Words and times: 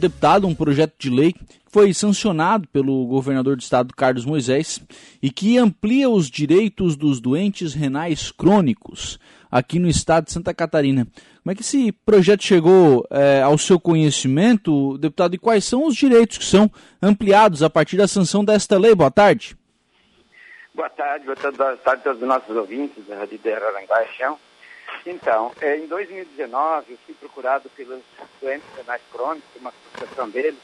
deputado 0.00 0.46
um 0.46 0.54
projeto 0.54 0.94
de 0.98 1.10
lei 1.10 1.32
que 1.32 1.44
foi 1.70 1.94
sancionado 1.94 2.66
pelo 2.68 3.06
governador 3.06 3.56
do 3.56 3.62
estado 3.62 3.94
Carlos 3.94 4.24
Moisés 4.24 4.80
e 5.22 5.30
que 5.30 5.58
amplia 5.58 6.10
os 6.10 6.28
direitos 6.28 6.96
dos 6.96 7.20
doentes 7.20 7.74
renais 7.74 8.32
crônicos 8.32 9.18
aqui 9.50 9.78
no 9.78 9.88
estado 9.88 10.24
de 10.26 10.32
Santa 10.32 10.52
Catarina. 10.54 11.06
Como 11.42 11.52
é 11.52 11.54
que 11.54 11.62
esse 11.62 11.92
projeto 11.92 12.42
chegou 12.42 13.06
é, 13.10 13.42
ao 13.42 13.56
seu 13.56 13.78
conhecimento, 13.78 14.98
deputado, 14.98 15.34
e 15.34 15.38
quais 15.38 15.64
são 15.64 15.86
os 15.86 15.94
direitos 15.94 16.38
que 16.38 16.44
são 16.44 16.70
ampliados 17.02 17.62
a 17.62 17.70
partir 17.70 17.96
da 17.96 18.06
sanção 18.06 18.44
desta 18.44 18.78
lei? 18.78 18.94
Boa 18.94 19.10
tarde. 19.10 19.56
Boa 20.74 20.90
tarde, 20.90 21.24
boa 21.24 21.36
tarde, 21.36 21.62
a 21.84 21.96
todos 21.96 22.22
os 22.22 22.28
nossos 22.28 22.56
ouvintes 22.56 23.06
da 23.06 23.16
Rádio 23.16 23.38
de 23.38 23.52
Araranguá. 23.52 24.04
Então, 25.06 25.52
é, 25.60 25.76
em 25.76 25.86
2019, 25.86 26.92
eu 26.92 26.98
fui 27.06 27.14
procurado 27.14 27.68
pelos 27.70 28.02
doentes 28.40 28.66
renais 28.76 29.02
crônicos, 29.10 29.48
uma 29.60 29.72
associação 29.94 30.28
deles, 30.28 30.58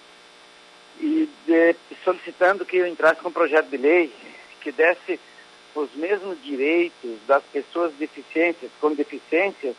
e 1.00 1.28
de, 1.46 1.76
solicitando 2.04 2.64
que 2.64 2.76
eu 2.76 2.86
entrasse 2.86 3.20
com 3.20 3.28
um 3.28 3.32
projeto 3.32 3.68
de 3.68 3.76
lei 3.76 4.12
que 4.60 4.72
desse 4.72 5.20
os 5.74 5.94
mesmos 5.94 6.42
direitos 6.42 7.18
das 7.26 7.42
pessoas 7.44 7.92
deficientes, 7.94 8.70
com 8.80 8.94
deficiências, 8.94 9.76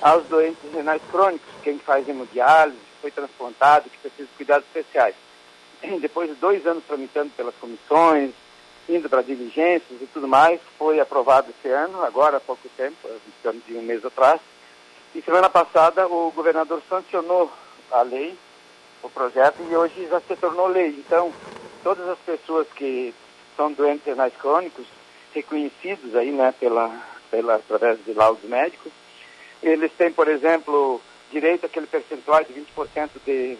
aos 0.00 0.26
doentes 0.26 0.72
renais 0.72 1.02
crônicos, 1.10 1.46
quem 1.62 1.78
faz 1.78 2.08
hemodiálise, 2.08 2.78
foi 3.00 3.10
transplantado, 3.10 3.90
que 3.90 3.98
precisa 3.98 4.28
de 4.28 4.34
cuidados 4.36 4.66
especiais. 4.66 5.14
Depois 6.00 6.28
de 6.30 6.36
dois 6.36 6.66
anos 6.66 6.84
tramitando 6.84 7.30
pelas 7.36 7.54
comissões, 7.56 8.32
indo 8.88 9.08
para 9.08 9.22
diligências 9.22 10.00
e 10.00 10.06
tudo 10.06 10.28
mais, 10.28 10.60
foi 10.78 11.00
aprovado 11.00 11.50
esse 11.50 11.68
ano, 11.68 12.02
agora 12.04 12.36
há 12.36 12.40
pouco 12.40 12.68
tempo, 12.76 12.96
em 13.08 13.58
de 13.66 13.74
um 13.74 13.82
mês 13.82 14.04
atrás. 14.04 14.40
E 15.14 15.22
semana 15.22 15.48
passada 15.48 16.06
o 16.06 16.30
governador 16.30 16.82
sancionou 16.88 17.50
a 17.90 18.02
lei, 18.02 18.36
o 19.02 19.08
projeto, 19.10 19.56
e 19.68 19.76
hoje 19.76 20.06
já 20.08 20.20
se 20.20 20.36
tornou 20.36 20.66
lei. 20.68 20.88
Então, 20.88 21.32
todas 21.82 22.08
as 22.08 22.18
pessoas 22.18 22.66
que 22.74 23.14
são 23.56 23.72
doentes 23.72 24.06
renais 24.06 24.34
crônicos, 24.36 24.86
reconhecidos 25.34 26.14
aí, 26.14 26.30
né, 26.30 26.54
pela, 26.58 26.90
pela, 27.30 27.56
através 27.56 27.98
de 28.04 28.12
laudos 28.12 28.44
médicos, 28.44 28.92
eles 29.62 29.90
têm, 29.92 30.12
por 30.12 30.28
exemplo, 30.28 31.00
direito 31.30 31.66
àquele 31.66 31.86
percentual 31.86 32.44
de 32.44 32.52
20% 32.52 33.10
de, 33.24 33.58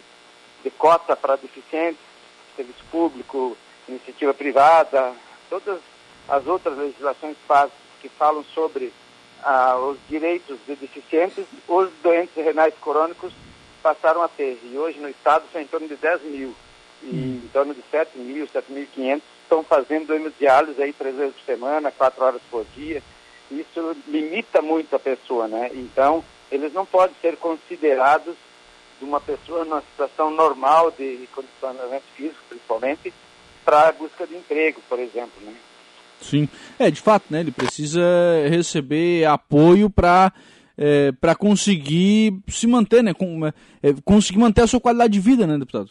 de 0.63 0.71
cota 0.71 1.17
para 1.17 1.37
deficientes, 1.37 2.01
serviço 2.55 2.85
público, 2.91 3.57
iniciativa 3.89 4.35
privada, 4.35 5.13
todas 5.49 5.81
as 6.29 6.47
outras 6.47 6.77
legislações 6.77 7.37
que 8.01 8.09
falam 8.09 8.45
sobre 8.55 8.93
ah, 9.43 9.77
os 9.77 9.99
direitos 10.09 10.59
de 10.67 10.75
deficientes, 10.77 11.45
os 11.69 11.91
doentes 12.03 12.35
renais 12.37 12.75
crônicos 12.81 13.33
passaram 13.83 14.23
a 14.23 14.29
ter. 14.29 14.59
E 14.65 14.77
hoje 14.77 14.99
no 14.99 15.09
estado 15.09 15.45
são 15.53 15.61
em 15.61 15.67
torno 15.67 15.87
de 15.87 15.97
10 15.97 16.23
mil. 16.23 16.55
E 17.03 17.07
hum. 17.07 17.43
em 17.45 17.49
torno 17.49 17.75
de 17.75 17.83
7 17.91 18.19
mil, 18.19 18.47
7.500 18.47 19.23
estão 19.43 19.63
fazendo 19.63 20.13
hemodiálise 20.13 20.83
aí 20.83 20.93
três 20.93 21.15
vezes 21.15 21.37
por 21.37 21.45
semana, 21.45 21.93
quatro 21.93 22.25
horas 22.25 22.43
por 22.51 22.65
dia 22.75 23.03
isso 23.51 23.97
limita 24.09 24.61
muito 24.61 24.95
a 24.97 24.99
pessoa, 24.99 25.47
né? 25.47 25.71
Então, 25.75 26.25
eles 26.51 26.73
não 26.73 26.85
podem 26.85 27.15
ser 27.21 27.37
considerados 27.37 28.35
de 28.99 29.05
uma 29.05 29.21
pessoa 29.21 29.65
numa 29.65 29.83
situação 29.83 30.31
normal 30.31 30.91
de 30.91 31.29
condicionamento 31.33 32.05
físico, 32.17 32.41
principalmente, 32.49 33.13
para 33.67 33.89
a 33.89 33.93
busca 33.93 34.25
de 34.25 34.37
emprego, 34.37 34.81
por 34.89 35.01
exemplo, 35.01 35.43
né? 35.43 35.53
Sim, 36.21 36.49
é 36.79 36.91
de 36.91 37.01
fato, 37.01 37.27
né? 37.29 37.41
Ele 37.41 37.51
precisa 37.51 38.01
receber 38.49 39.27
apoio 39.27 39.91
para 39.91 40.33
é, 40.79 41.11
para 41.13 41.35
conseguir 41.35 42.39
se 42.49 42.67
manter, 42.67 43.03
né? 43.03 43.13
Com, 43.13 43.47
é, 43.47 43.53
conseguir 44.05 44.39
manter 44.39 44.63
a 44.63 44.67
sua 44.67 44.81
qualidade 44.81 45.13
de 45.13 45.21
vida, 45.21 45.47
né, 45.47 45.59
deputado? 45.59 45.91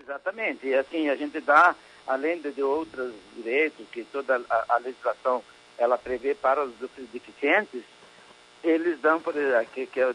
Exatamente. 0.00 0.66
E 0.66 0.74
assim, 0.74 1.08
a 1.08 1.16
gente 1.16 1.40
dá, 1.40 1.74
além 2.06 2.40
de, 2.40 2.50
de 2.52 2.62
outros 2.62 3.12
direitos 3.36 3.86
que 3.92 4.04
toda 4.04 4.40
a, 4.48 4.64
a 4.70 4.78
legislação 4.78 5.42
ela 5.76 5.98
prevê 5.98 6.34
para 6.34 6.64
os 6.64 6.72
deficientes, 7.12 7.82
eles 8.62 8.98
dão, 9.00 9.20
por 9.20 9.34
que, 9.74 9.86
que 9.86 10.00
é, 10.00 10.14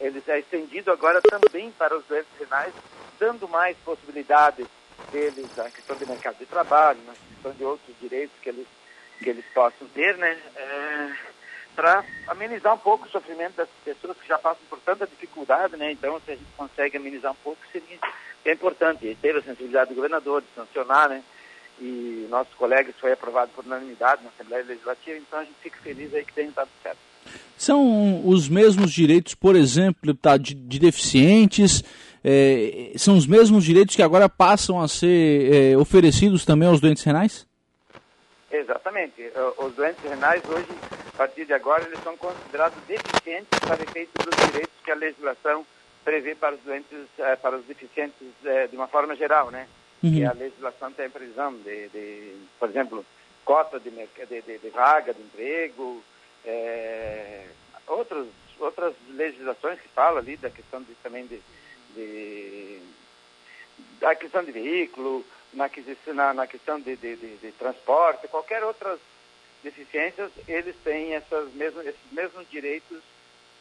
eles 0.00 0.26
é 0.28 0.38
estendido 0.38 0.90
agora 0.90 1.20
também 1.20 1.70
para 1.72 1.96
os 1.96 2.04
doentes 2.06 2.30
renais, 2.38 2.72
dando 3.18 3.46
mais 3.48 3.76
possibilidades 3.84 4.66
deles 5.12 5.46
na 5.56 5.70
questão 5.70 5.96
do 5.96 6.06
mercado 6.06 6.38
de 6.38 6.46
trabalho, 6.46 6.98
na 7.06 7.12
questão 7.12 7.52
de 7.52 7.64
outros 7.64 7.94
direitos 8.00 8.34
que 8.42 8.48
eles, 8.48 8.66
que 9.18 9.30
eles 9.30 9.44
possam 9.54 9.86
ter, 9.88 10.16
né? 10.16 10.38
É, 10.56 11.12
para 11.76 12.04
amenizar 12.26 12.74
um 12.74 12.78
pouco 12.78 13.06
o 13.06 13.10
sofrimento 13.10 13.56
das 13.56 13.68
pessoas 13.84 14.16
que 14.18 14.28
já 14.28 14.38
passam 14.38 14.62
por 14.68 14.78
tanta 14.80 15.06
dificuldade, 15.06 15.76
né? 15.76 15.92
Então, 15.92 16.20
se 16.20 16.32
a 16.32 16.34
gente 16.34 16.50
consegue 16.56 16.96
amenizar 16.96 17.32
um 17.32 17.36
pouco, 17.36 17.60
seria 17.70 17.98
é 18.44 18.52
importante. 18.52 19.06
E 19.06 19.14
teve 19.14 19.38
a 19.38 19.42
sensibilidade 19.42 19.90
do 19.90 19.94
governador 19.94 20.42
de 20.42 20.48
sancionar, 20.56 21.08
né? 21.08 21.22
e 21.80 22.26
nossos 22.30 22.54
colegas 22.54 22.94
foi 23.00 23.12
aprovado 23.12 23.50
por 23.54 23.64
unanimidade 23.64 24.22
na 24.22 24.30
Assembleia 24.30 24.64
Legislativa, 24.64 25.18
então 25.18 25.38
a 25.38 25.44
gente 25.44 25.56
fica 25.62 25.78
feliz 25.82 26.14
aí 26.14 26.24
que 26.24 26.32
tenha 26.32 26.50
dado 26.52 26.68
certo. 26.82 26.98
São 27.56 28.26
os 28.26 28.48
mesmos 28.48 28.92
direitos, 28.92 29.34
por 29.34 29.56
exemplo, 29.56 30.14
tá, 30.14 30.36
de, 30.36 30.54
de 30.54 30.78
deficientes, 30.78 31.82
é, 32.24 32.92
são 32.96 33.16
os 33.16 33.26
mesmos 33.26 33.64
direitos 33.64 33.96
que 33.96 34.02
agora 34.02 34.28
passam 34.28 34.80
a 34.80 34.88
ser 34.88 35.52
é, 35.52 35.76
oferecidos 35.76 36.44
também 36.44 36.68
aos 36.68 36.80
doentes 36.80 37.02
renais? 37.02 37.46
Exatamente. 38.50 39.32
Os 39.58 39.74
doentes 39.74 40.02
renais 40.04 40.42
hoje, 40.48 40.68
a 41.14 41.16
partir 41.16 41.46
de 41.46 41.54
agora, 41.54 41.84
eles 41.84 41.98
são 42.04 42.16
considerados 42.16 42.78
deficientes 42.86 43.58
para 43.60 43.82
efeito 43.82 44.10
dos 44.22 44.46
direitos 44.46 44.74
que 44.84 44.90
a 44.90 44.94
legislação 44.94 45.64
prevê 46.04 46.34
para 46.34 46.54
os 46.54 46.60
doentes, 46.60 46.98
é, 47.18 47.36
para 47.36 47.56
os 47.56 47.64
deficientes 47.64 48.28
é, 48.44 48.66
de 48.66 48.76
uma 48.76 48.88
forma 48.88 49.16
geral, 49.16 49.50
né? 49.50 49.66
uhum. 50.02 50.12
que 50.12 50.24
a 50.24 50.32
legislação 50.32 50.92
tem 50.92 51.08
previsão 51.08 51.54
de, 51.54 51.88
de, 51.88 52.34
por 52.58 52.68
exemplo, 52.68 53.04
cota 53.44 53.78
de, 53.78 53.90
de, 53.90 54.42
de, 54.42 54.58
de 54.58 54.70
vaga 54.70 55.14
de 55.14 55.22
emprego, 55.22 56.02
é, 56.44 57.46
outros, 57.86 58.28
outras 58.58 58.94
legislações 59.10 59.80
que 59.80 59.88
falam 59.88 60.18
ali 60.18 60.36
da 60.36 60.50
questão 60.50 60.82
de, 60.82 60.94
também 61.02 61.26
de, 61.26 61.40
de 61.94 62.80
da 64.00 64.16
questão 64.16 64.44
de 64.44 64.50
veículo, 64.50 65.24
na, 65.54 65.70
na, 66.14 66.34
na 66.34 66.46
questão 66.46 66.80
de, 66.80 66.96
de, 66.96 67.16
de, 67.16 67.36
de, 67.36 67.52
transporte, 67.52 68.26
qualquer 68.26 68.64
outras 68.64 68.98
deficiências, 69.62 70.30
eles 70.48 70.74
têm 70.82 71.14
essas 71.14 71.52
mesmas, 71.54 71.86
esses 71.86 72.00
mesmos 72.10 72.44
direitos 72.50 72.98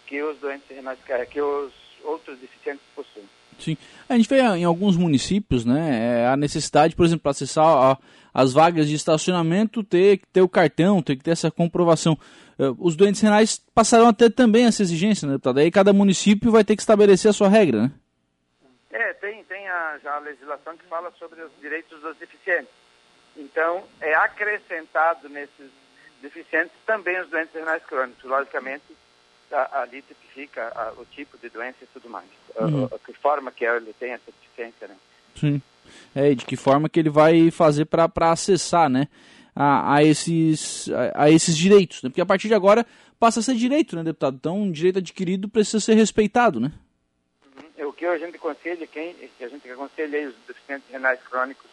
que 0.07 0.21
os 0.23 0.37
doentes 0.39 0.67
renais, 0.67 0.97
que 1.29 1.39
os 1.39 1.71
outros 2.03 2.39
deficientes 2.39 2.83
possuem. 2.95 3.25
Sim. 3.59 3.77
A 4.09 4.17
gente 4.17 4.27
vê 4.27 4.39
em 4.39 4.63
alguns 4.63 4.97
municípios, 4.97 5.63
né, 5.63 6.23
é, 6.23 6.27
a 6.27 6.35
necessidade, 6.35 6.95
por 6.95 7.05
exemplo, 7.05 7.21
para 7.21 7.31
acessar 7.31 7.65
a, 7.65 7.97
as 8.33 8.53
vagas 8.53 8.87
de 8.87 8.95
estacionamento, 8.95 9.83
ter 9.83 10.17
que 10.17 10.27
ter 10.27 10.41
o 10.41 10.49
cartão, 10.49 11.01
ter 11.01 11.15
que 11.15 11.23
ter 11.23 11.31
essa 11.31 11.51
comprovação. 11.51 12.17
É, 12.57 12.63
os 12.79 12.95
doentes 12.95 13.21
renais 13.21 13.61
passaram 13.75 14.07
a 14.07 14.13
ter 14.13 14.31
também 14.31 14.65
essa 14.65 14.81
exigência, 14.81 15.27
né, 15.27 15.33
deputado? 15.33 15.59
Aí 15.59 15.69
cada 15.69 15.93
município 15.93 16.51
vai 16.51 16.63
ter 16.63 16.75
que 16.75 16.81
estabelecer 16.81 17.29
a 17.29 17.33
sua 17.33 17.49
regra, 17.49 17.83
né? 17.83 17.91
É, 18.91 19.13
tem, 19.13 19.43
tem 19.45 19.67
a, 19.67 19.99
já 20.03 20.15
a 20.15 20.19
legislação 20.19 20.75
que 20.77 20.85
fala 20.85 21.11
sobre 21.17 21.41
os 21.41 21.51
direitos 21.61 22.01
dos 22.01 22.17
deficientes. 22.17 22.73
Então, 23.37 23.83
é 24.01 24.13
acrescentado 24.13 25.29
nesses 25.29 25.71
deficientes 26.21 26.73
também 26.85 27.19
os 27.21 27.29
doentes 27.29 27.53
renais 27.53 27.83
crônicos. 27.85 28.23
Logicamente, 28.23 28.83
ali 29.71 30.01
tipifica 30.01 30.71
a, 30.75 30.93
o 30.99 31.05
tipo 31.05 31.37
de 31.37 31.49
doença 31.49 31.77
e 31.81 31.87
tudo 31.87 32.09
mais. 32.09 32.27
Uhum. 32.59 32.89
A, 32.91 32.95
a, 32.95 32.99
que 32.99 33.13
forma 33.13 33.51
que 33.51 33.65
ele 33.65 33.93
tem 33.93 34.11
essa 34.11 34.31
deficiência, 34.31 34.87
né? 34.87 34.95
Sim. 35.35 35.61
É, 36.13 36.33
de 36.33 36.45
que 36.45 36.55
forma 36.55 36.89
que 36.89 36.99
ele 36.99 37.09
vai 37.09 37.49
fazer 37.51 37.85
para 37.85 38.09
acessar, 38.31 38.89
né? 38.89 39.07
A, 39.55 39.95
a, 39.95 40.03
esses, 40.03 40.89
a, 40.89 41.23
a, 41.23 41.29
esses 41.29 41.57
direitos, 41.57 42.01
né? 42.03 42.09
Porque 42.09 42.21
a 42.21 42.25
partir 42.25 42.47
de 42.47 42.53
agora 42.53 42.85
passa 43.19 43.39
a 43.39 43.43
ser 43.43 43.55
direito, 43.55 43.95
né, 43.95 44.03
deputado? 44.03 44.35
Então, 44.35 44.57
um 44.57 44.71
direito 44.71 44.99
adquirido 44.99 45.49
precisa 45.49 45.79
ser 45.79 45.93
respeitado, 45.95 46.59
né? 46.59 46.71
Uhum. 47.77 47.89
O 47.89 47.90
que 48.01 48.05
a 48.07 48.17
gente 48.17 48.35
aconselha, 48.37 48.87
quem, 48.87 49.13
que 49.13 49.43
a 49.43 49.47
gente 49.47 49.69
aconselha 49.69 50.27
os 50.27 50.35
deficientes 50.47 50.89
renais 50.89 51.19
crônicos 51.21 51.69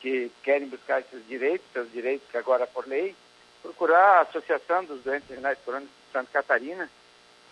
que 0.00 0.30
querem 0.42 0.68
buscar 0.68 1.00
esses 1.00 1.26
direitos, 1.26 1.66
seus 1.72 1.90
direitos 1.90 2.28
que 2.30 2.36
agora 2.36 2.66
por 2.66 2.86
lei, 2.86 3.16
procurar 3.62 4.18
a 4.18 4.20
Associação 4.20 4.84
dos 4.84 5.02
Doentes 5.02 5.30
Renais 5.30 5.58
Crônicos 5.64 5.88
de 5.88 6.12
Santa 6.12 6.30
Catarina, 6.30 6.90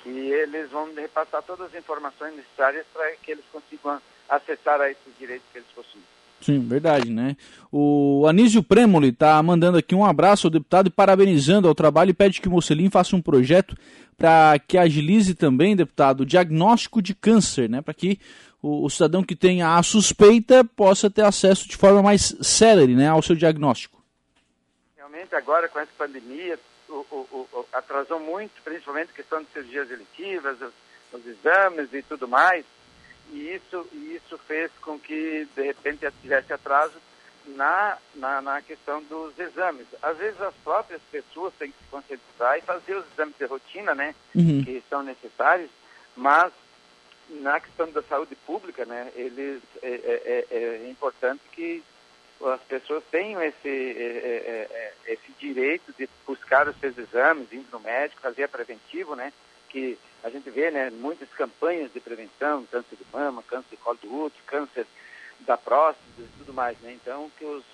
que 0.03 0.11
eles 0.11 0.69
vão 0.71 0.93
repassar 0.93 1.43
todas 1.45 1.69
as 1.69 1.75
informações 1.75 2.37
necessárias 2.37 2.85
para 2.93 3.11
que 3.17 3.33
eles 3.33 3.45
consigam 3.51 4.03
acessar 4.29 4.83
a 4.83 4.91
esses 4.91 5.19
direitos 5.19 5.49
que 5.51 5.57
eles 5.57 5.71
possuem. 5.75 6.05
Sim, 6.41 6.61
verdade, 6.61 7.11
né? 7.11 7.37
O 7.71 8.27
Anísio 8.27 8.63
Premoli 8.63 9.09
está 9.09 9.43
mandando 9.43 9.79
aqui 9.79 9.95
um 9.95 10.05
abraço 10.05 10.47
ao 10.47 10.51
deputado 10.51 10.87
e 10.87 10.91
parabenizando 10.91 11.69
ao 11.69 11.75
trabalho 11.75 12.11
e 12.11 12.15
pede 12.15 12.41
que 12.41 12.49
o 12.49 12.51
Mocelin 12.51 12.89
faça 12.89 13.15
um 13.15 13.21
projeto 13.21 13.77
para 14.17 14.59
que 14.59 14.77
agilize 14.77 15.35
também, 15.35 15.77
deputado, 15.77 16.21
o 16.21 16.27
diagnóstico 16.27 17.01
de 17.01 17.15
câncer, 17.15 17.69
né? 17.69 17.81
Para 17.81 17.95
que 17.95 18.19
o, 18.63 18.85
o, 18.85 18.91
cidadão 18.91 19.23
que 19.23 19.35
tenha 19.35 19.77
a 19.77 19.83
suspeita 19.83 20.65
possa 20.65 21.11
ter 21.11 21.23
acesso 21.23 21.69
de 21.69 21.77
forma 21.77 22.03
mais 22.03 22.37
célere 22.43 22.95
né, 22.95 23.09
ao 23.09 23.23
seu 23.23 23.35
diagnóstico. 23.35 24.03
Realmente 24.97 25.35
agora 25.35 25.69
com 25.69 25.79
essa 25.79 25.93
pandemia, 25.97 26.59
o, 26.89 26.95
o, 26.95 27.67
atrasou 27.73 28.21
muito, 28.21 28.53
principalmente 28.63 29.11
a 29.11 29.17
questão 29.17 29.43
de 29.43 29.49
cirurgias 29.53 29.91
eletivas, 29.91 30.61
os, 30.61 30.73
os, 31.13 31.27
exames 31.27 31.93
e 31.93 32.03
tudo 32.03 32.29
mais. 32.29 32.65
E 33.33 33.55
isso, 33.55 33.87
e 33.93 34.17
isso 34.17 34.39
fez 34.39 34.71
com 34.81 34.99
que, 34.99 35.47
de 35.55 35.63
repente, 35.63 36.07
tivesse 36.21 36.53
atraso 36.53 36.99
na, 37.47 37.99
na, 38.15 38.41
na, 38.41 38.63
questão 38.63 39.03
dos 39.05 39.39
exames. 39.39 39.87
Às 40.03 40.19
vezes 40.19 40.41
as 40.41 40.55
próprias 40.63 41.01
pessoas 41.11 41.53
têm 41.59 41.71
que 41.71 41.79
se 41.79 41.91
concentrar 41.91 42.59
e 42.59 42.63
fazer 42.63 42.97
os 42.97 43.05
exames 43.13 43.35
de 43.39 43.45
rotina, 43.47 43.95
né, 43.95 44.15
uhum. 44.35 44.63
que 44.65 44.83
são 44.89 45.03
necessários, 45.03 45.71
mas 46.17 46.53
na 47.29 47.61
questão 47.61 47.91
da 47.91 48.03
saúde 48.03 48.35
pública, 48.47 48.85
né, 48.85 49.11
eles, 49.15 49.63
é, 49.83 49.89
é, 49.89 50.47
é, 50.51 50.85
é 50.85 50.91
importante 50.91 51.43
que 51.53 51.83
as 52.45 52.61
pessoas 52.63 53.05
tenham 53.11 53.43
esse, 53.43 53.69
é, 53.69 54.67
é, 54.71 55.13
esse 55.13 55.33
direito 55.39 55.93
de 55.99 56.09
buscar 56.27 56.69
os 56.69 56.77
seus 56.79 56.97
exames, 56.97 57.53
indo 57.53 57.67
no 57.71 57.81
médico, 57.81 58.21
fazer 58.21 58.45
a 58.45 58.49
preventivo, 58.49 59.15
né, 59.15 59.33
que 59.71 59.97
a 60.23 60.29
gente 60.29 60.51
vê, 60.51 60.71
né, 60.71 60.91
muitas 60.91 61.29
campanhas 61.31 61.93
de 61.93 62.01
prevenção, 62.01 62.67
câncer 62.71 62.97
de 62.97 63.05
mama, 63.13 63.43
câncer 63.43 63.71
de 63.71 63.77
colo 63.79 63.99
do 64.03 64.15
útero, 64.25 64.43
câncer 64.47 64.87
da 65.47 65.57
próstata 65.57 66.05
e 66.19 66.39
tudo 66.39 66.53
mais, 66.53 66.77
né? 66.81 66.95
Então, 67.01 67.31
que, 67.39 67.45
os, 67.45 67.65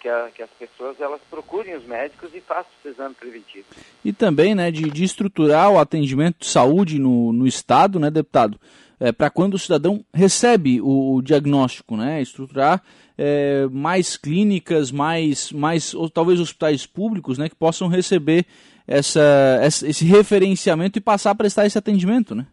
que, 0.00 0.08
a, 0.08 0.28
que 0.34 0.42
as 0.42 0.50
pessoas 0.50 1.00
elas 1.00 1.20
procurem 1.30 1.76
os 1.76 1.84
médicos 1.84 2.34
e 2.34 2.40
façam 2.40 2.72
esse 2.80 2.88
exame 2.88 3.14
preventivo. 3.14 3.66
E 4.04 4.12
também, 4.12 4.54
né, 4.54 4.70
de, 4.72 4.90
de 4.90 5.04
estruturar 5.04 5.70
o 5.70 5.78
atendimento 5.78 6.40
de 6.40 6.46
saúde 6.46 6.98
no, 6.98 7.32
no 7.32 7.46
Estado, 7.46 8.00
né, 8.00 8.10
deputado? 8.10 8.58
É, 8.98 9.12
para 9.12 9.28
quando 9.28 9.54
o 9.54 9.58
cidadão 9.58 10.04
recebe 10.12 10.80
o, 10.80 11.16
o 11.16 11.22
diagnóstico, 11.22 11.96
né? 11.96 12.22
Estruturar 12.22 12.82
é, 13.16 13.66
mais 13.70 14.16
clínicas, 14.16 14.90
mais, 14.90 15.52
mais 15.52 15.94
ou 15.94 16.08
talvez 16.10 16.40
hospitais 16.40 16.86
públicos, 16.86 17.38
né, 17.38 17.48
que 17.48 17.54
possam 17.54 17.88
receber 17.88 18.46
essa, 18.86 19.60
esse 19.62 20.04
referenciamento 20.04 20.98
e 20.98 21.02
passar 21.02 21.30
a 21.30 21.34
prestar 21.34 21.66
esse 21.66 21.78
atendimento, 21.78 22.34
né? 22.34 22.46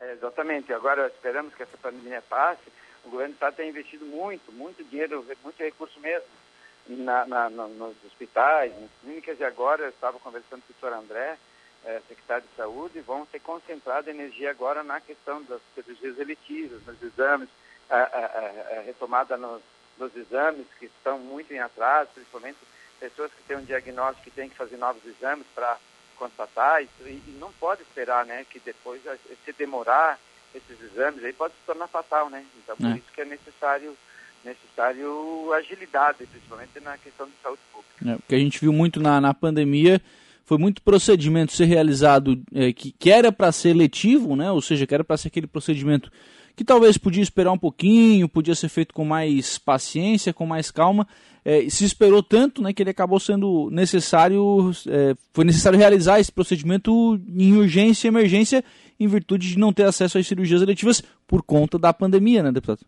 É, 0.00 0.12
exatamente. 0.12 0.72
Agora 0.72 1.06
esperamos 1.06 1.54
que 1.54 1.62
essa 1.62 1.76
pandemia 1.78 2.22
passe 2.28 2.76
o 3.06 3.10
governo 3.10 3.34
estado 3.34 3.54
tem 3.54 3.70
investido 3.70 4.04
muito, 4.04 4.52
muito 4.52 4.82
dinheiro, 4.84 5.24
muito 5.42 5.62
recurso 5.62 5.98
mesmo 6.00 6.26
na, 6.88 7.24
na, 7.24 7.50
na, 7.50 7.68
nos 7.68 7.96
hospitais, 8.04 8.72
nas 8.80 8.90
clínicas, 9.00 9.38
e 9.38 9.44
agora 9.44 9.84
eu 9.84 9.90
estava 9.90 10.18
conversando 10.18 10.62
com 10.62 10.72
o 10.72 10.74
doutor 10.80 10.98
André, 10.98 11.38
é, 11.84 12.00
secretário 12.08 12.44
de 12.48 12.56
saúde, 12.56 13.00
vão 13.00 13.24
ter 13.26 13.40
concentrado 13.40 14.10
energia 14.10 14.50
agora 14.50 14.82
na 14.82 15.00
questão 15.00 15.42
das 15.44 15.60
cirurgias 15.74 16.18
eletivas, 16.18 16.84
nos 16.84 17.00
exames, 17.00 17.48
a, 17.88 17.96
a, 17.96 18.78
a 18.78 18.82
retomada 18.82 19.36
nos, 19.36 19.62
nos, 19.98 20.14
exames 20.16 20.66
que 20.78 20.86
estão 20.86 21.18
muito 21.18 21.52
em 21.52 21.60
atraso, 21.60 22.10
principalmente 22.12 22.58
pessoas 23.00 23.30
que 23.32 23.42
têm 23.42 23.56
um 23.56 23.64
diagnóstico 23.64 24.24
que 24.24 24.30
têm 24.30 24.48
que 24.48 24.56
fazer 24.56 24.76
novos 24.76 25.04
exames 25.04 25.46
para 25.54 25.78
constatar, 26.16 26.82
e, 26.82 26.88
e 27.04 27.36
não 27.38 27.52
pode 27.52 27.82
esperar 27.82 28.24
né, 28.24 28.46
que 28.48 28.58
depois, 28.60 29.02
se 29.44 29.52
demorar, 29.52 30.18
esses 30.54 30.80
exames 30.82 31.22
aí 31.22 31.32
pode 31.32 31.52
se 31.54 31.60
tornar 31.66 31.86
fatal, 31.88 32.30
né? 32.30 32.44
Então, 32.62 32.76
por 32.76 32.86
é. 32.86 32.96
isso 32.96 33.12
que 33.12 33.20
é 33.20 33.24
necessário 33.24 33.96
necessário 34.44 35.52
agilidade, 35.54 36.24
principalmente 36.26 36.78
na 36.80 36.96
questão 36.98 37.26
de 37.26 37.32
saúde 37.42 37.60
pública. 37.72 38.12
É, 38.12 38.14
o 38.14 38.22
que 38.28 38.34
a 38.34 38.38
gente 38.38 38.60
viu 38.60 38.72
muito 38.72 39.00
na, 39.00 39.20
na 39.20 39.34
pandemia 39.34 40.00
foi 40.44 40.56
muito 40.56 40.80
procedimento 40.80 41.52
ser 41.52 41.64
realizado 41.64 42.40
é, 42.54 42.72
que, 42.72 42.92
que 42.92 43.10
era 43.10 43.32
para 43.32 43.50
ser 43.50 43.74
letivo, 43.74 44.36
né? 44.36 44.50
ou 44.50 44.62
seja, 44.62 44.86
que 44.86 44.94
era 44.94 45.02
para 45.02 45.16
ser 45.16 45.28
aquele 45.28 45.48
procedimento 45.48 46.10
que 46.56 46.64
talvez 46.64 46.96
podia 46.96 47.22
esperar 47.22 47.52
um 47.52 47.58
pouquinho, 47.58 48.28
podia 48.28 48.54
ser 48.54 48.70
feito 48.70 48.94
com 48.94 49.04
mais 49.04 49.58
paciência, 49.58 50.32
com 50.32 50.46
mais 50.46 50.70
calma, 50.70 51.06
é, 51.44 51.68
se 51.68 51.84
esperou 51.84 52.22
tanto 52.22 52.62
né, 52.62 52.72
que 52.72 52.82
ele 52.82 52.90
acabou 52.90 53.20
sendo 53.20 53.68
necessário, 53.70 54.72
é, 54.88 55.14
foi 55.34 55.44
necessário 55.44 55.78
realizar 55.78 56.18
esse 56.18 56.32
procedimento 56.32 57.20
em 57.28 57.54
urgência 57.54 58.08
e 58.08 58.10
emergência 58.10 58.64
em 58.98 59.06
virtude 59.06 59.50
de 59.50 59.58
não 59.58 59.72
ter 59.72 59.84
acesso 59.84 60.16
às 60.16 60.26
cirurgias 60.26 60.62
eletivas 60.62 61.02
por 61.26 61.42
conta 61.42 61.78
da 61.78 61.92
pandemia, 61.92 62.42
né, 62.42 62.50
deputado? 62.50 62.80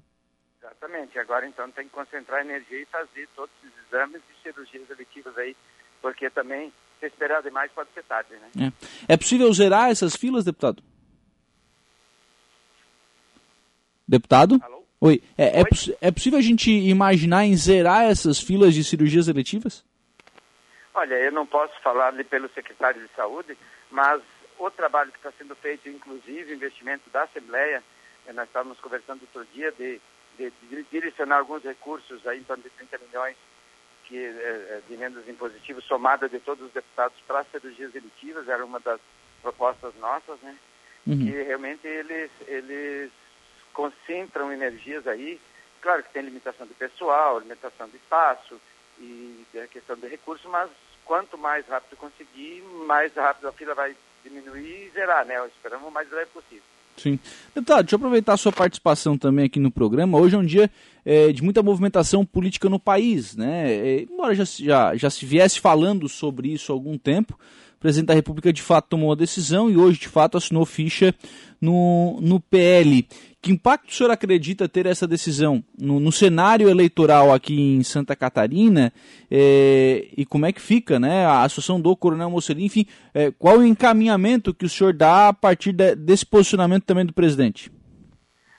Exatamente. 0.60 1.18
Agora, 1.18 1.46
então, 1.46 1.70
tem 1.70 1.84
que 1.84 1.90
concentrar 1.90 2.40
energia 2.40 2.80
e 2.80 2.86
fazer 2.86 3.28
todos 3.36 3.54
os 3.62 3.86
exames 3.86 4.22
e 4.22 4.42
cirurgias 4.42 4.88
eletivas 4.90 5.36
aí, 5.36 5.54
porque 6.00 6.30
também, 6.30 6.72
se 6.98 7.06
esperar 7.06 7.42
demais, 7.42 7.70
pode 7.72 7.90
ser 7.92 8.02
tarde, 8.04 8.30
né? 8.56 8.72
É, 9.08 9.12
é 9.12 9.16
possível 9.18 9.52
zerar 9.52 9.90
essas 9.90 10.16
filas, 10.16 10.44
deputado? 10.44 10.82
Deputado? 14.08 14.58
Alô? 14.62 14.82
Oi. 15.00 15.22
É, 15.36 15.60
é? 15.60 15.64
É, 16.00 16.10
possível 16.10 16.38
a 16.38 16.42
gente 16.42 16.70
imaginar 16.70 17.44
em 17.44 17.54
zerar 17.54 18.04
essas 18.04 18.40
filas 18.40 18.74
de 18.74 18.82
cirurgias 18.82 19.28
eletivas? 19.28 19.84
Olha, 20.94 21.14
eu 21.14 21.30
não 21.30 21.46
posso 21.46 21.78
falar 21.82 22.12
pelo 22.24 22.48
secretário 22.48 23.00
de 23.00 23.14
saúde, 23.14 23.56
mas 23.90 24.20
o 24.58 24.70
trabalho 24.70 25.12
que 25.12 25.18
está 25.18 25.30
sendo 25.38 25.54
feito, 25.54 25.88
inclusive 25.88 26.52
investimento 26.52 27.08
da 27.10 27.22
Assembleia, 27.22 27.84
eh, 28.26 28.32
nós 28.32 28.48
estávamos 28.48 28.80
conversando 28.80 29.22
outro 29.22 29.46
dia 29.54 29.70
de, 29.72 30.00
de, 30.36 30.52
de 30.68 30.82
direcionar 30.90 31.38
alguns 31.38 31.62
recursos, 31.62 32.26
aí, 32.26 32.40
em 32.40 32.42
torno 32.42 32.64
de 32.64 32.70
30 32.70 32.98
milhões 33.06 33.36
que, 34.06 34.16
eh, 34.16 34.80
de 34.88 34.94
emendas 34.94 35.28
impositivas, 35.28 35.84
somada 35.84 36.28
de 36.28 36.40
todos 36.40 36.66
os 36.66 36.72
deputados 36.72 37.16
para 37.26 37.44
cirurgias 37.44 37.94
elitivas, 37.94 38.48
era 38.48 38.64
uma 38.64 38.80
das 38.80 39.00
propostas 39.40 39.94
nossas, 40.00 40.40
né? 40.40 40.56
Uhum. 41.06 41.18
Que 41.18 41.30
realmente 41.42 41.86
eles, 41.86 42.30
eles 42.48 43.12
concentram 43.78 44.52
energias 44.52 45.06
aí, 45.06 45.38
claro 45.80 46.02
que 46.02 46.12
tem 46.12 46.22
limitação 46.22 46.66
de 46.66 46.74
pessoal, 46.74 47.38
limitação 47.38 47.88
de 47.88 47.94
espaço 47.94 48.60
e 48.98 49.44
a 49.54 49.68
questão 49.68 49.94
de 49.94 50.08
recursos, 50.08 50.50
mas 50.50 50.68
quanto 51.04 51.38
mais 51.38 51.64
rápido 51.68 51.96
conseguir, 51.96 52.60
mais 52.88 53.14
rápido 53.14 53.46
a 53.46 53.52
fila 53.52 53.76
vai 53.76 53.94
diminuir 54.24 54.88
e 54.88 54.90
zerar, 54.92 55.24
né? 55.24 55.34
Esperamos 55.46 55.86
o 55.86 55.92
mais 55.92 56.08
breve 56.08 56.28
possível. 56.32 56.64
Sim. 56.96 57.20
Deputado, 57.54 57.84
deixa 57.84 57.94
eu 57.94 57.98
aproveitar 57.98 58.32
a 58.32 58.36
sua 58.36 58.50
participação 58.50 59.16
também 59.16 59.44
aqui 59.44 59.60
no 59.60 59.70
programa. 59.70 60.18
Hoje 60.18 60.34
é 60.34 60.38
um 60.38 60.44
dia 60.44 60.68
é, 61.04 61.30
de 61.30 61.40
muita 61.44 61.62
movimentação 61.62 62.26
política 62.26 62.68
no 62.68 62.80
país, 62.80 63.36
né? 63.36 63.70
É, 63.70 64.00
embora 64.02 64.34
já, 64.34 64.42
já, 64.44 64.96
já 64.96 65.08
se 65.08 65.24
viesse 65.24 65.60
falando 65.60 66.08
sobre 66.08 66.48
isso 66.48 66.72
há 66.72 66.74
algum 66.74 66.98
tempo, 66.98 67.38
o 67.76 67.80
presidente 67.80 68.08
da 68.08 68.14
República 68.14 68.52
de 68.52 68.60
fato 68.60 68.88
tomou 68.88 69.12
a 69.12 69.14
decisão 69.14 69.70
e 69.70 69.76
hoje 69.76 70.00
de 70.00 70.08
fato 70.08 70.36
assinou 70.36 70.66
ficha 70.66 71.14
no, 71.60 72.18
no 72.20 72.40
PL. 72.40 73.06
Que 73.40 73.52
impacto 73.52 73.88
o 73.88 73.92
senhor 73.92 74.10
acredita 74.10 74.68
ter 74.68 74.84
essa 74.84 75.06
decisão 75.06 75.64
no, 75.78 76.00
no 76.00 76.10
cenário 76.10 76.68
eleitoral 76.68 77.32
aqui 77.32 77.76
em 77.76 77.84
Santa 77.84 78.16
Catarina 78.16 78.92
é, 79.30 80.08
e 80.16 80.26
como 80.26 80.44
é 80.44 80.52
que 80.52 80.60
fica 80.60 80.98
né, 80.98 81.24
a 81.24 81.42
associação 81.42 81.80
do 81.80 81.96
Coronel 81.96 82.30
Mocelin? 82.30 82.64
Enfim, 82.64 82.84
é, 83.14 83.30
qual 83.30 83.58
o 83.58 83.64
encaminhamento 83.64 84.52
que 84.52 84.66
o 84.66 84.68
senhor 84.68 84.92
dá 84.92 85.28
a 85.28 85.32
partir 85.32 85.72
de, 85.72 85.94
desse 85.94 86.26
posicionamento 86.26 86.84
também 86.84 87.06
do 87.06 87.12
presidente? 87.12 87.70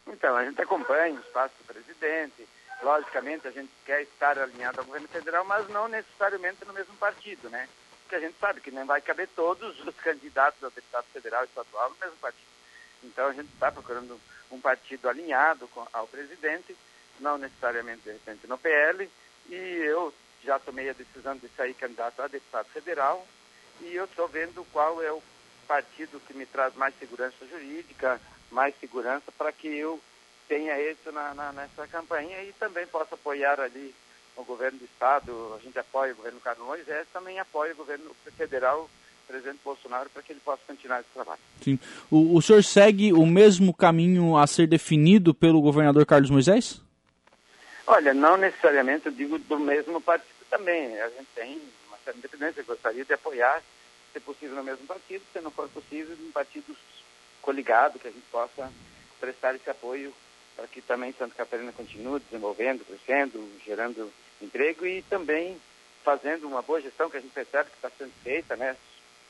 Então, 0.08 0.36
a 0.38 0.46
gente 0.46 0.62
acompanha 0.62 1.14
o 1.14 1.20
espaço 1.20 1.54
do 1.60 1.74
presidente. 1.74 2.48
Logicamente, 2.82 3.50
a 3.50 3.52
gente 3.52 3.70
quer 3.86 4.04
estar 4.04 4.40
alinhado 4.40 4.80
ao 4.80 4.86
governo 4.86 5.10
federal, 5.10 5.44
mas 5.44 5.68
não 5.70 5.90
necessariamente 5.90 6.64
no 6.66 6.72
mesmo 6.72 6.94
partido, 6.96 7.50
né? 7.50 7.68
Porque 8.04 8.16
a 8.16 8.20
gente 8.22 8.36
sabe 8.40 8.62
que 8.62 8.72
não 8.72 8.86
vai 8.86 9.02
caber 9.02 9.28
todos 9.36 9.78
os 9.86 9.96
candidatos 9.96 10.64
a 10.64 10.70
deputado 10.70 11.06
federal 11.12 11.44
e 11.44 11.48
estadual 11.48 11.90
no 11.90 11.98
mesmo 12.00 12.16
partido. 12.22 12.59
Então, 13.04 13.28
a 13.28 13.34
gente 13.34 13.52
está 13.54 13.72
procurando 13.72 14.20
um 14.52 14.60
partido 14.60 15.08
alinhado 15.08 15.68
com, 15.70 15.86
ao 15.94 16.08
presidente, 16.08 16.76
não 17.20 17.38
necessariamente, 17.38 18.02
de 18.04 18.12
repente, 18.12 18.48
no 18.48 18.58
PL, 18.58 19.10
e 19.50 19.56
eu 19.56 20.14
já 20.44 20.58
tomei 20.60 20.90
a 20.90 20.94
decisão 20.94 21.36
de 21.36 21.48
sair 21.50 21.74
candidato 21.74 22.22
a 22.22 22.28
deputado 22.28 22.68
federal, 22.68 23.26
e 23.82 23.96
eu 23.96 24.06
estou 24.06 24.28
vendo 24.28 24.66
qual 24.72 25.02
é 25.02 25.12
o 25.12 25.22
partido 25.68 26.20
que 26.22 26.34
me 26.34 26.46
traz 26.46 26.74
mais 26.76 26.98
segurança 26.98 27.46
jurídica, 27.46 28.20
mais 28.52 28.78
segurança 28.80 29.32
para 29.32 29.52
que 29.52 29.68
eu 29.68 30.02
tenha 30.48 30.80
êxito 30.80 31.12
na, 31.12 31.34
na, 31.34 31.52
nessa 31.52 31.88
campanha 31.88 32.44
e 32.44 32.52
também 32.54 32.88
possa 32.88 33.14
apoiar 33.14 33.60
ali 33.60 33.94
o 34.36 34.44
governo 34.44 34.80
do 34.80 34.86
Estado, 34.86 35.54
a 35.56 35.60
gente 35.62 35.78
apoia 35.78 36.14
o 36.14 36.16
governo 36.16 36.40
Carlos 36.40 36.66
Moisés, 36.66 37.08
também 37.14 37.40
apoia 37.40 37.74
o 37.74 37.78
governo 37.78 38.16
federal 38.36 38.90
presidente 39.30 39.60
Bolsonaro 39.64 40.10
para 40.10 40.24
que 40.24 40.34
ele 40.34 40.40
possa 40.44 40.62
continuar 40.66 41.02
esse 41.02 41.10
trabalho. 41.14 41.40
Sim. 41.62 41.80
O, 42.10 42.36
o 42.36 42.42
senhor 42.42 42.64
segue 42.64 43.14
o 43.14 43.26
mesmo 43.26 43.74
caminho 43.74 44.36
a 44.36 44.48
ser 44.48 44.68
definido 44.68 45.34
pelo 45.34 45.62
governador 45.62 46.06
Carlos 46.06 46.32
Moisés? 46.32 46.82
Olha, 47.86 48.14
não 48.14 48.38
necessariamente 48.38 49.06
eu 49.06 49.12
digo 49.12 49.38
do 49.38 49.60
mesmo 49.60 50.02
partido 50.02 50.28
também. 50.50 51.00
A 51.00 51.10
gente 51.10 51.28
tem 51.36 51.62
uma 51.88 51.98
certa 52.04 52.18
independência. 52.18 52.64
Gostaria 52.64 53.06
de 53.06 53.14
apoiar, 53.14 53.62
se 54.12 54.20
possível, 54.20 54.56
no 54.56 54.64
mesmo 54.64 54.86
partido, 54.88 55.24
se 55.32 55.40
não 55.40 55.52
for 55.52 55.70
possível, 55.70 56.18
um 56.22 56.32
partido 56.32 56.76
coligado, 57.42 58.00
que 58.00 58.08
a 58.08 58.12
gente 58.12 58.26
possa 58.32 58.72
prestar 59.20 59.56
esse 59.56 59.70
apoio 59.70 60.14
para 60.56 60.68
que 60.68 60.82
também 60.82 61.14
Santa 61.18 61.36
Catarina 61.36 61.72
continue 61.72 62.20
desenvolvendo, 62.20 62.86
crescendo, 62.86 63.48
gerando 63.66 64.12
emprego 64.42 64.86
e 64.86 65.02
também 65.04 65.58
fazendo 66.04 66.48
uma 66.48 66.62
boa 66.62 66.82
gestão 66.82 67.10
que 67.10 67.18
a 67.18 67.20
gente 67.22 67.32
percebe 67.32 67.70
que 67.70 67.76
está 67.76 67.90
sendo 67.98 68.12
feita, 68.24 68.56
né? 68.56 68.76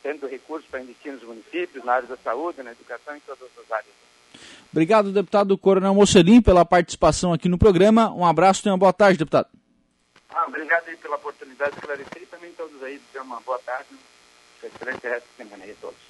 Tendo 0.02 0.28
recursos 0.28 0.70
para 0.70 0.82
investir 0.82 1.12
nos 1.12 1.24
municípios, 1.24 1.84
na 1.84 1.94
área 1.94 2.08
da 2.08 2.18
saúde, 2.18 2.64
na 2.64 2.72
educação, 2.72 3.16
em 3.16 3.20
todas 3.22 3.50
as 3.58 3.72
áreas. 3.72 3.94
Obrigado, 4.72 5.12
deputado 5.12 5.58
Coronel 5.58 5.96
Mocelim, 5.96 6.42
pela 6.42 6.64
participação 6.64 7.34
aqui 7.34 7.50
no 7.50 7.58
programa. 7.58 8.14
Um 8.14 8.26
abraço 8.26 8.68
e 8.68 8.72
uma 8.72 8.78
boa 8.78 8.94
tarde, 8.94 9.18
deputado. 9.18 9.48
Ah, 10.30 10.46
obrigado 10.48 10.88
aí 10.88 10.98
pela 10.98 11.16
oportunidade 11.16 11.72
de 11.72 11.78
esclarecer 11.80 12.22
e 12.22 12.26
também 12.28 12.52
todos 12.54 12.82
aí, 12.84 13.02
uma 13.16 13.42
boa 13.42 13.60
tarde. 13.60 13.90
Excelente 14.64 15.08
resto 15.08 15.28
de 15.30 15.44
semana 15.44 15.64
aí 15.64 15.72
a 15.72 15.76
todos. 15.82 16.09